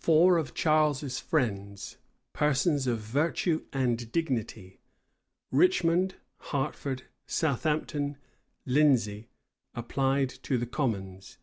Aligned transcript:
Four 0.00 0.36
of 0.36 0.52
Charles's 0.52 1.20
friends, 1.20 1.96
persons 2.32 2.88
of 2.88 2.98
virtue 2.98 3.66
and 3.72 4.10
dignity, 4.10 4.80
Richmond, 5.52 6.16
Hertford, 6.38 7.04
Southampton, 7.28 8.16
Lindesey, 8.66 9.28
applied 9.74 10.30
to 10.42 10.58
the 10.58 10.66
commons. 10.66 11.38